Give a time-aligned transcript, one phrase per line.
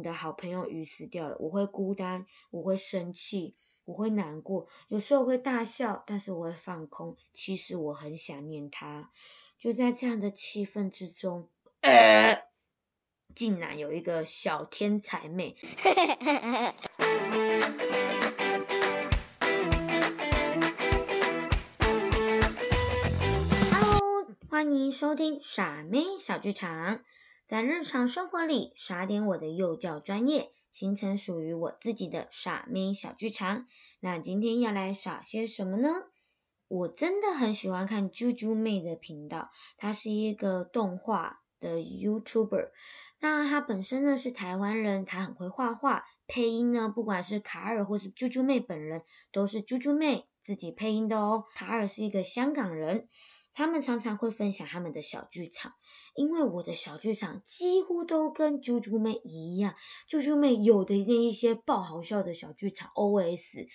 [0.00, 7.14] 你的好朋友鱼死掉了，我会孤单，我会生气，我会难过，有时候会大笑，但是我会放空。
[7.34, 9.10] 其实我很想念他。
[9.58, 11.50] 就在这样的气氛之中，
[11.82, 12.48] 呃，
[13.34, 15.54] 竟然有一个小天才妹。
[23.70, 27.04] Hello，欢迎收听傻妹小剧场。
[27.50, 33.66] 在日常生活里，耍点我的幼教专业，形成属于我自己的傻妹小剧场。
[33.98, 35.88] 那今天要来耍些什么呢？
[36.68, 42.70] 我真的很喜欢看啾啾妹的频道，她是一个动画的 YouTuber。
[43.18, 51.46] 那她本身呢是台湾人，她很会画画，配音呢，不管是卡尔或是啾啾妹本人，都是啾啾妹自己配音的哦。
[51.56, 53.08] 卡尔是一个香港人。
[53.52, 55.74] 他们常常会分享他们的小剧场，
[56.14, 59.74] 因为我的小剧场几乎都跟啾啾妹一样。
[60.08, 63.66] 啾啾妹有的那一些爆好笑的小剧场，OS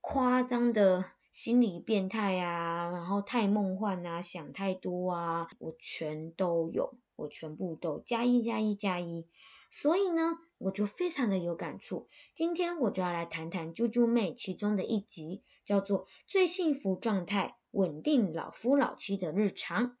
[0.00, 9.28] 夸张的心理变态啊，然后太梦幻啊，想太多啊，我全都有，我全部都加一加一加一。
[9.70, 12.08] 所以呢，我就非常的有感触。
[12.34, 17.56] 今天我就要来谈谈啾啾妹其中的一集，叫做《最幸福状态》。
[17.72, 19.96] 稳定老夫老妻的日常，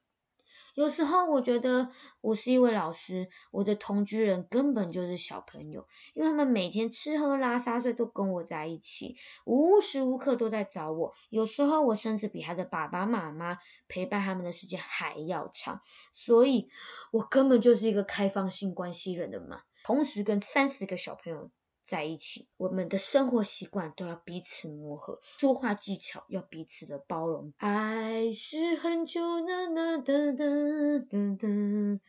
[0.74, 9.14] 有时候我觉得我是一位老师，我的同居人根本就是小朋友，因为他们每天吃喝拉撒睡都跟我在一起，
[9.44, 11.14] 无时无刻都在找我。
[11.28, 15.80] 有时候我甚至比他的爸爸妈妈陪伴他们的时间还要长，
[16.12, 16.68] 所以
[17.12, 21.50] 我根本就是一个开放性关系人的嘛，同时跟三十个小朋友。
[21.82, 27.52] 在一起，我们的生活习惯都要彼此磨合，说话技巧要彼此的包容。
[27.56, 32.00] 爱是很久的的的的的的，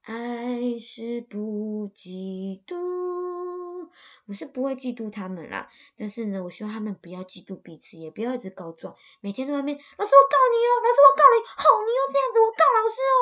[0.00, 3.90] 爱是不嫉妒。
[4.26, 5.68] 我是不会嫉妒他们啦，
[5.98, 13.14] 但是呢，我希望他们不要嫉妒彼此，也不要一直告状，每天都在外面，老师我告你哦，老师我告你，吼，你又这样子，我告老师哦。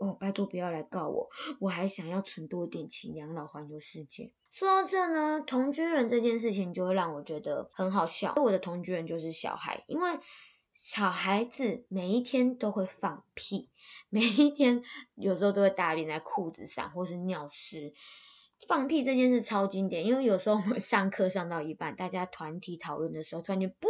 [0.00, 1.28] 哦，拜托不要来告我，
[1.60, 4.32] 我还想要存多点钱养老环游世界。
[4.50, 8.32] 说到这呢，同居人这件事情就会让我觉得很好笑。
[8.36, 10.10] 我的同居人就是小孩，因为
[10.72, 13.68] 小孩子每一天都会放屁，
[14.08, 14.82] 每一天
[15.16, 17.92] 有时候都会大便在裤子上或是尿湿。
[18.68, 23.88] 放屁这件事超经典，因为有时候我们上课上到一半，大家团体讨论的时候，突然间不，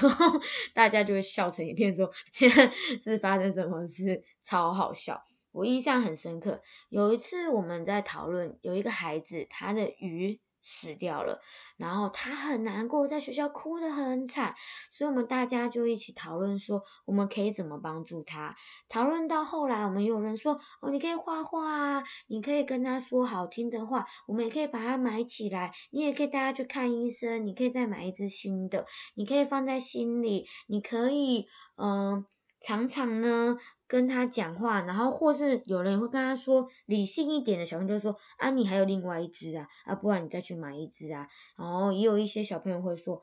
[0.00, 0.40] 然后
[0.74, 2.68] 大家就会笑成一片，说 现在
[3.00, 5.22] 是发生什么事，超好笑。
[5.52, 11.40] 我印象很深刻，有一次我们在讨论，有一个孩子他的鱼死掉了，
[11.78, 14.54] 然后他很难过，在学校哭得很惨，
[14.90, 18.54] 所以我们大家就一起讨论说，我们可以怎么帮助他。
[18.86, 28.84] 讨论到后来，我们有人说，哦，你可以画画啊，你可以跟他说好听的话，我们也可以把它埋起来，你也可以带他去看医生，你可以再买一只新的，
[29.14, 31.46] 你可以放在心里，你可以，
[31.76, 32.26] 嗯，
[32.60, 33.58] 常常呢。
[33.90, 41.26] 跟他讲话，然后或是有人会跟他说理性一点的小朋友就说啊，你还有另外一只啊，啊，不然你再去买一只啊。
[41.56, 43.20] 然后也有一些小朋友会说，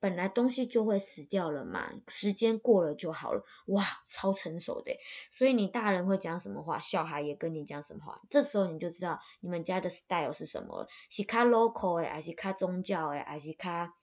[0.00, 3.40] 本来东西就会死掉了嘛，时间过了就好了。
[3.66, 4.90] 哇，超成熟的。
[5.30, 8.20] 所以你大人会讲什么话，小孩也跟你讲什么话。
[8.28, 13.94] 这时候你就知道你们家的 style 是什么了，是卡 local 诶，还是卡宗教诶，还是卡。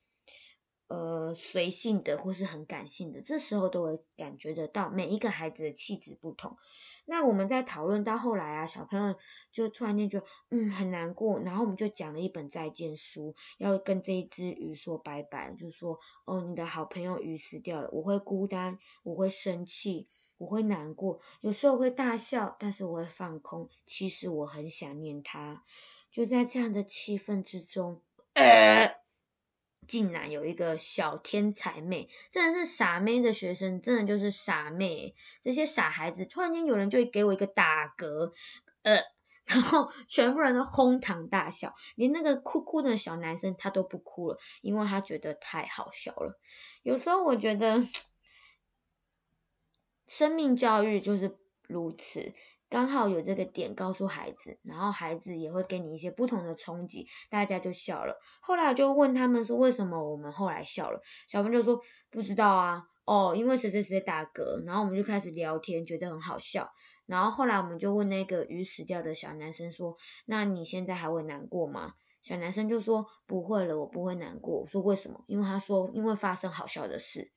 [0.88, 6.56] 呃，随性的或是很感性的，这时候都会感觉得到每一个孩子的气质不同。
[7.08, 9.16] 那我们在讨论到后来啊，小朋友
[9.52, 20.08] 就突然间觉得嗯很难过，然后我们就讲了一本再见书，要跟这一只鱼说拜拜，就说哦，你的好朋友鱼死掉了，我会孤单，我会生气，
[20.38, 25.64] 我会难过，有时候会大笑，但是我会放空，其实我很想念他。
[26.12, 28.02] 就在这样的气氛之中，
[28.34, 29.05] 呃。
[29.88, 35.16] 竟然有一个小天才妹，真的是傻妹的学生，真的就是傻妹。
[35.42, 38.34] 这些傻孩子，突然间有人就会给我一个打嗝，
[38.84, 39.00] 呃，
[39.46, 46.40] 然后全部人都哄堂大笑，连那个哭哭的小男生他都不哭了，因为他觉得太好笑了。
[46.84, 47.82] 有时候我觉得，
[50.08, 51.38] 生命教育就是
[51.68, 52.34] 如此。
[52.76, 58.14] 刚好有这个点告诉孩子，然后孩子也会给你一些不同的冲击，大家就笑了。
[58.42, 61.00] 后来我就问他们说，为什么我们后来笑了？
[61.26, 61.80] 小朋友说
[62.12, 64.62] 不知道啊，哦，因为谁谁谁打嗝。
[64.66, 66.70] 然后我们就开始聊天，觉得很好笑。
[67.06, 69.96] 然后后来我们就问那个鱼死掉的小男生说，
[70.26, 71.94] 那你现在还会难过吗？
[72.22, 74.60] 小男生就说不会了，我不会难过。
[74.60, 75.24] 我说为什么？
[75.28, 77.32] 因为他说因为发生好笑的事。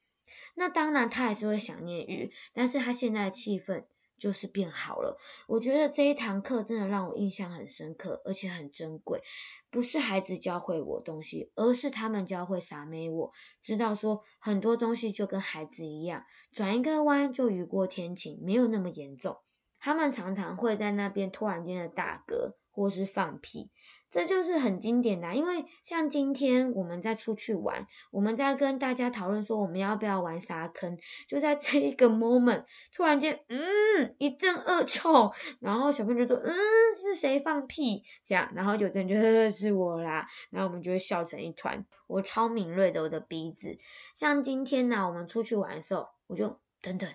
[0.57, 3.85] 那当然他还是会想念鱼，但是他现在的气氛。
[4.19, 5.17] 就是变好了。
[5.47, 9.23] 我觉得这一堂课真的让我印象很深刻，而且很珍贵。
[9.71, 13.33] 不是孩子教会我东西，而是他们教会傻妹我
[13.63, 19.37] 知道说很多东西就跟孩子一样，转一个弯就雨过天晴，没有那么严重。
[19.79, 23.71] 他们常常会在那边突然间的大哥或是放屁。
[24.11, 30.97] 这就是很经典的，因为像今天我们在出去玩，我们在跟大家讨论说我们要不要玩沙坑，
[31.27, 35.31] 就在这一个 moment，突然间，嗯，一阵恶臭，
[35.61, 36.55] 然后小朋友就说，嗯，
[36.97, 38.03] 是谁放屁？
[38.25, 41.85] 这样，然后有的人就呵呵是我啦，然后我们就会笑成一团。
[42.07, 43.77] 我超敏锐的，我的鼻子。
[44.15, 47.07] 像今天呢，我们出去玩的时候，我就等等。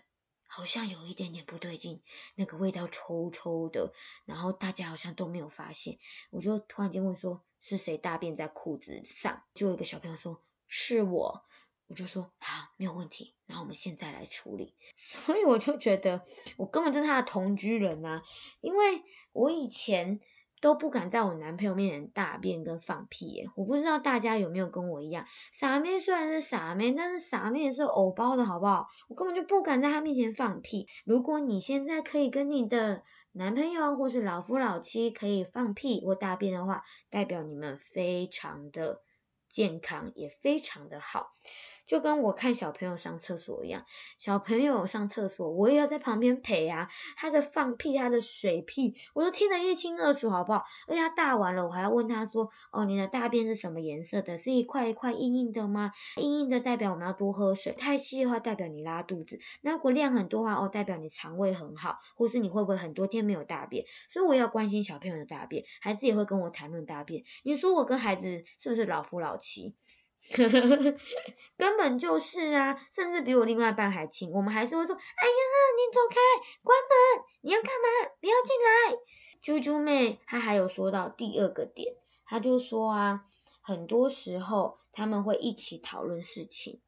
[0.56, 2.00] 好像有一点点不对劲，
[2.36, 3.92] 那个味道臭臭的，
[4.26, 5.98] 然后大家好像都没有发现，
[6.30, 9.44] 我就突然间问说是谁大便在裤子上？
[9.56, 11.46] 就有一个小朋友说是我，
[11.88, 14.76] 我就说啊，没有问题，然后我们现在来处理。
[14.96, 16.24] 所以我就觉得
[16.58, 18.22] 我根本就是他的同居人啊，
[18.62, 19.02] 因为
[19.32, 20.22] 我以前。
[20.63, 23.45] 都不敢在我男朋友面前大便跟放屁耶！
[23.54, 28.88] 我不知道大家有没有跟我一样，傻妹虽然是傻妹，但是傻妹也是偶包的好不好？
[29.10, 30.88] 我根本就不敢在他面前放屁。
[31.04, 39.01] 如果你现在可以跟你的男朋友或是老夫老妻可以放屁或大便的话，代表你们非常的
[39.50, 41.33] 健康，也非常的好。
[41.86, 43.86] 就跟我看小朋友上厕所一样，
[44.18, 46.88] 小朋友上厕所，我也要在旁边陪啊。
[47.16, 50.64] 他的放屁，他的水屁，我都听得一清二楚，好不好？
[50.88, 54.38] 而且他大完了，我还要问他说：“哦，你的大便是什么颜色的？
[54.38, 55.92] 是一块一块硬硬的吗？
[56.18, 59.40] 硬硬的代表我们要多喝水，太细的话代表你拉肚子。
[59.62, 63.86] 那如果量很多话，哦，代表你肠胃很好，或是你会不会很多天没有大便？
[64.08, 67.24] 所以我要关心小朋友的大便，孩子也会跟我谈论大便。
[67.44, 69.76] 你说我跟孩子是不是老夫老妻？”
[71.58, 74.31] 根本就是啊，甚至比我另外一半还亲。
[74.31, 75.44] 我们还是会说：“哎呀，
[75.75, 76.16] 你走开，
[76.64, 77.25] 关门！
[77.42, 78.10] 你要干嘛？
[78.22, 78.98] 不要进来。”
[79.44, 81.94] 啾啾妹她还有说到第二个点，
[82.25, 83.25] 她就说啊，
[83.62, 86.81] 很多时候他们会一起讨论事情。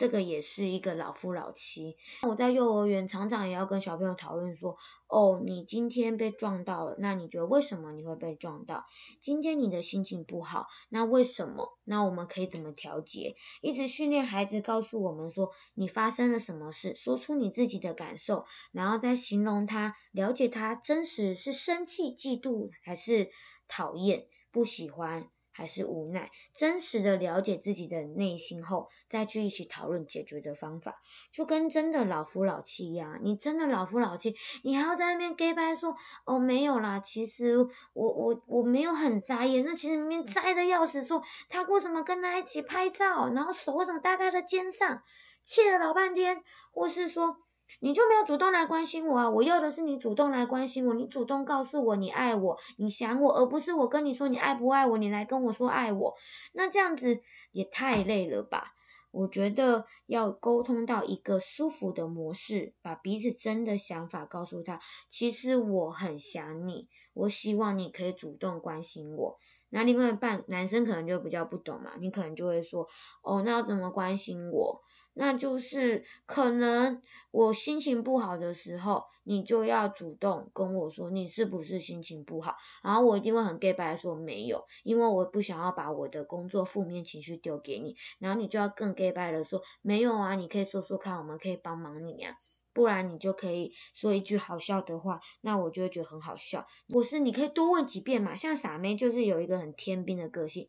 [0.00, 1.94] 这个也是一个老夫老妻。
[2.22, 4.74] 我在幼儿园常常也要跟小朋友讨论说
[5.08, 8.86] ：“哦，你今天被撞到了，那你觉得为什么你会被撞到？
[9.20, 11.78] 今天你的心情不好，那为什么？
[11.84, 13.34] 那我们可以怎么调节？
[13.60, 23.28] 一直训练孩子告诉我们说你发生了什么事，说出你自己的感受，然后再形容他，了解他真实是生气、嫉妒还是
[23.68, 25.28] 讨厌、不喜欢。”
[25.60, 33.20] 还是无奈，真实的了解自己的内心后，再去一起讨论解决的方法，就跟真的老夫老妻一样。
[33.22, 37.68] 你真的老夫老妻，你还要在那边 gay 白说哦没有啦，其实我
[38.10, 45.02] 我我没有很在意，那其实明明在的要死，说他为什么跟他一起拍照，然后手怎么搭在他的肩上，
[45.42, 46.42] 气了老半天，
[46.72, 47.36] 或是说。
[47.80, 49.28] 你就没有主动来关心我啊！
[49.28, 56.14] 我要的是你主动来关心我，你主动告诉我你爱我，你想我，而不是我跟你说你爱不爱我，你来跟我说爱我，
[56.52, 57.20] 那这样子
[57.52, 58.74] 也太累了吧？
[59.12, 64.78] 我觉得要沟通到一个舒服的模式，把彼此真的想法告诉他。
[65.08, 69.38] 其实我很想你，我希望你可以主动关心我。
[69.70, 72.86] 那另外一半男生可能就比较不懂嘛，你可能就会说，
[73.22, 74.80] 哦，那要怎么关心我？
[75.20, 76.98] 那就是可能
[77.30, 92.34] 我心情不好的时候，你就要主动跟我说你是不是心情不好，然后我一定会很 gay 白说没有，因为我不想要把我的工作负面情绪丢给你，然后你就要更 gay 白的说没有啊，你可以说说看，我们可以帮忙你啊，
[92.72, 96.66] 不然你就可以说一句好笑的话，那我就会觉得很好笑。
[96.88, 100.66] 不是，你可以多问几遍嘛，像傻妹就是有一个很天兵的个性，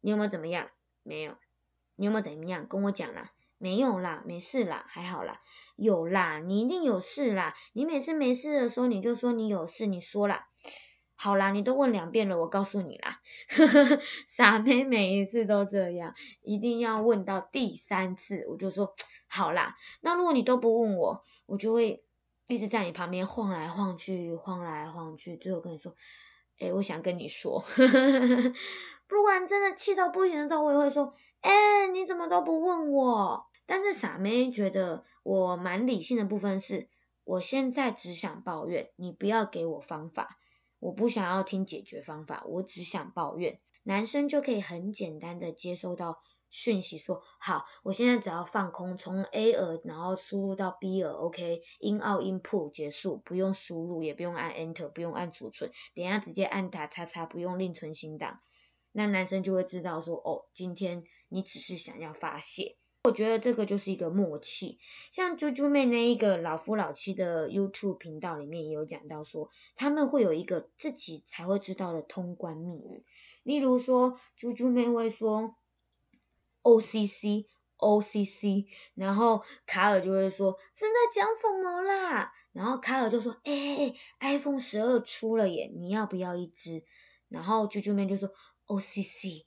[0.00, 0.68] 你有没有怎么样？
[1.04, 1.36] 没有，
[1.94, 2.66] 你有没有怎么样？
[2.66, 3.30] 跟我讲啦。
[3.62, 5.40] 没有啦，没事啦，还好啦。
[5.76, 7.54] 有啦，你一定有事啦。
[7.74, 10.48] 你每次没事的时候，你就说你有事，你说啦。
[11.14, 13.20] 好啦，你都问两遍了，我告诉你啦。
[14.26, 18.92] 傻妹每一次都这样，一定要问到第三次，我就说
[19.30, 19.76] 好啦。
[20.00, 22.04] 那如果你都不问我，我就会
[22.48, 25.94] 一直在你旁边晃来晃去，晃来晃去，最后跟你说，
[26.58, 27.62] 哎，我想跟你说。
[29.06, 33.46] 不管真的气到不行的时候，我也会说，哎，你怎么都不问我？
[33.66, 36.88] 但是傻妹觉得我蛮理性的部分是，
[37.24, 40.38] 我现在只想抱怨，你不要给我方法，
[40.80, 43.60] 我不想要听解决方法，我只想抱怨。
[43.84, 46.18] 男生就可以很简单的接收到
[46.50, 58.40] 讯息，说好，我现在只要放空，从 A 耳然后输入到 B 耳，OK，in out input 结束，不用输入，也不用按 Enter，不用按储存，等下直接按打叉叉，不用另存新档，
[58.92, 62.76] 那男生就会知道说，哦，今天你只是想要发泄。
[63.04, 64.78] 我觉得这个就是一个默契。
[65.10, 73.04] 像啾啾妹那一个老夫老妻的 YouTube 频道里面也有讲到说，他们会有一个自己才会知道的通关密语。
[73.42, 75.56] 例如说，啾啾妹会说
[76.62, 77.46] OCC
[77.78, 82.32] OCC，然后卡尔就会说正在讲什么啦？
[82.52, 86.84] 然后卡尔就说：“哎，iPhone 十二出了耶，你要不要一只？”
[87.28, 88.30] 然后啾啾妹就说
[88.66, 89.46] ：“OCC。”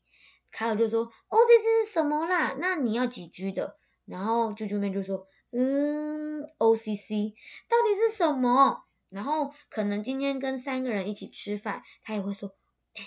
[0.55, 2.55] 卡尔就说：“OCC 是什么啦？
[2.59, 7.33] 那你要几 G 的？”然后啾啾妹就说：“嗯，OCC
[7.67, 12.49] 到底是什么？”然后可能今天跟三个人一起吃饭，他也会说
[12.95, 13.03] ：“哎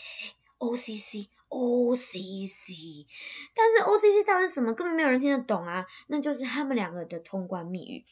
[0.58, 1.36] ，OCC，OCC。”
[3.56, 4.74] 但是 OCC 到底是什么？
[4.74, 5.86] 根本没有人听得懂啊！
[6.08, 8.04] 那就是他们两个的通关密语。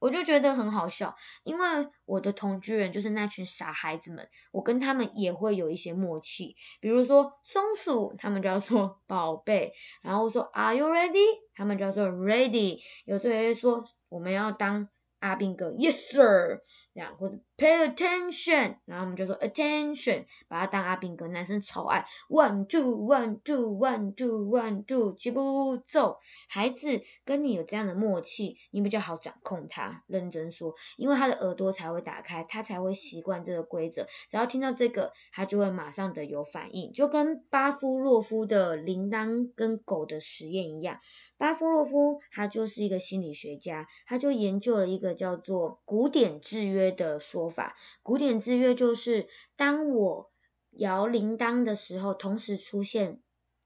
[0.00, 1.14] 我就觉得很好笑，
[1.44, 1.66] 因为
[2.04, 6.56] 我的同居人就是那群傻孩子们，我跟他们也会有一些默契。
[6.80, 11.24] 比如说松鼠，他们就要说宝贝，然后说 Are you ready？
[11.54, 12.80] 他们就要说 Ready。
[13.04, 14.88] 有时候也会说我们要当
[15.20, 16.62] 阿兵哥，Yes sir。
[16.92, 26.18] 这样或者 pay attention，然后我们就说 attention，把它当阿宾哥，男生超爱 one two one two one two one two，起步走。
[26.48, 30.02] 孩子跟你有这样的默契，你比较好掌控他。
[30.08, 34.04] 认真说，因为他的耳朵才会打开，他才会习惯这个规则。
[34.28, 40.98] 只要听到这个，他就会马上的有反应，就跟巴夫洛夫的铃铛跟狗的实验一样。
[41.38, 46.79] 巴夫洛夫他就是一个心理学家，他就研究了一个叫做古典制约。
[46.88, 50.30] 的说法，古典制约就是当我
[50.78, 53.20] 摇铃铛的时候，同时出现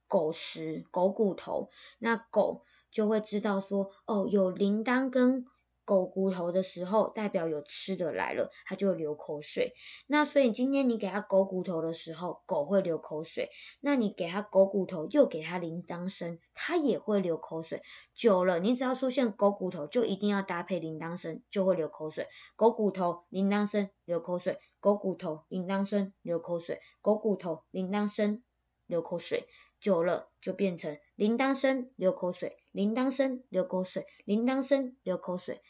[0.08, 1.68] 狗食、狗骨头，
[1.98, 5.44] 那狗就会知道说，哦，有铃铛跟。
[5.84, 9.72] 狗骨头的时候，代表有吃的来了，它就流口水。
[10.06, 13.48] 那所以今天你给它狗骨头的时候，狗会流口水。
[13.80, 17.82] 那你给它狗骨头，又给它铃铛声，它也会流口水。
[18.14, 22.26] 久了，你只要出现狗骨头，就一定要搭配铃铛声，就会流口水。
[22.56, 24.58] 狗骨头，铃铛声，流口水。
[24.80, 26.80] 狗骨头，铃铛声，流口水。
[27.00, 28.42] 狗骨头，铃铛声，
[28.86, 29.46] 流口水。
[29.80, 35.62] 久了就变成铃铛声流口水，铃铛声流口水，铃铛声流口水，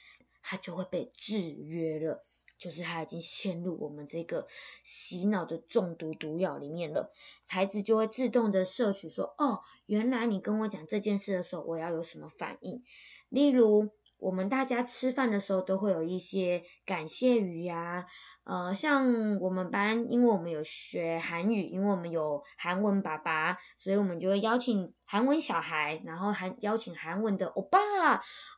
[0.43, 2.23] 他就会被制约了，
[2.59, 4.47] 就是他已经陷入我们这个
[4.83, 7.13] 洗脑的中毒毒药里面了。
[7.47, 12.83] 孩子就会自动的摄取说：“哦，原来你跟我讲这件事的时候，我要有什么反应？”
[13.29, 13.91] 例如。
[14.24, 18.06] 我们大家吃饭的时候都会有一些感谢语呀，
[18.44, 27.80] 呃，像我们班，因为我们有学韩语，因为我们有韩文爸爸，所以我们就会邀请韩文小孩，然后还邀请韩文的欧巴，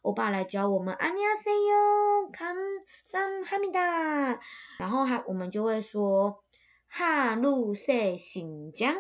[0.01, 4.39] 欧巴来教我们안녕하세요감사합니 다，
[4.79, 6.41] 然后还我们就会说
[6.89, 8.95] 哈鲁塞新疆，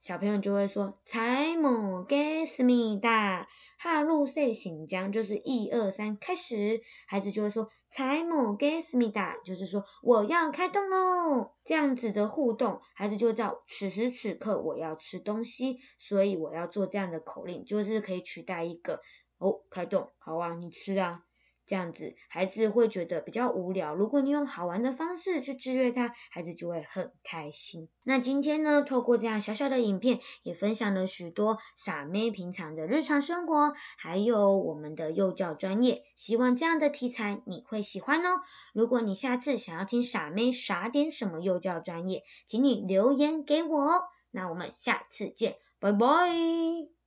[0.00, 3.46] 小朋友就会说“才姆给斯密哒
[3.78, 6.80] 哈路塞醒江”，就是一二三开始。
[7.06, 11.52] 孩子就会说“才姆给斯密哒”，就是说我要开动喽。
[11.62, 19.02] 这样子的互动，孩子就知道此时此刻我要吃东西，所以我要做这样的口令，就是可以取代一个
[19.36, 21.24] “哦，开动，好啊，你吃啊”
[21.70, 23.94] 这样子，孩子会觉得比较无聊。
[23.94, 27.88] 如果你用好玩的方式去制约他，孩子就会很开心。
[28.02, 36.02] 那今天呢，透过这样小小的影片，也分享了许多傻妹平常的日常生活，还有我们的幼教专业。
[36.16, 38.40] 希望这样的题材你会喜欢哦。
[38.74, 44.02] 如果你下次想要听傻妹傻点什么幼教专业，请你留言给我哦。
[44.32, 46.99] 那我们下次见，拜拜。